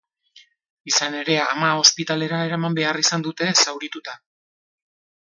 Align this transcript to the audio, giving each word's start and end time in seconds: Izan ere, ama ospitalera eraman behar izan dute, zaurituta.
Izan 0.91 1.17
ere, 1.17 1.35
ama 1.41 1.67
ospitalera 1.81 2.39
eraman 2.49 2.77
behar 2.79 2.99
izan 3.05 3.25
dute, 3.27 3.51
zaurituta. 3.65 4.17